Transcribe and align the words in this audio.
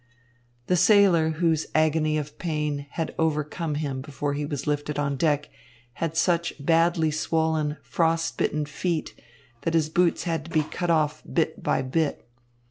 The 0.65 0.75
sailor 0.75 1.29
whose 1.29 1.67
agony 1.75 2.17
of 2.17 2.39
pain 2.39 2.87
had 2.89 3.13
overcome 3.19 3.75
him 3.75 4.01
before 4.01 4.33
he 4.33 4.47
was 4.47 4.65
lifted 4.65 4.97
on 4.97 5.15
deck 5.15 5.47
had 6.01 6.17
such 6.17 6.53
badly 6.59 7.11
swollen, 7.11 7.77
frostbitten 7.83 8.65
feet 8.65 9.13
that 9.61 9.75
his 9.75 9.89
boots 9.89 10.23
had 10.23 10.45
to 10.45 10.49
be 10.49 10.63
cut 10.63 10.89
off 10.89 11.21
bit 11.31 11.61
by 11.61 11.83
bit. 11.83 12.27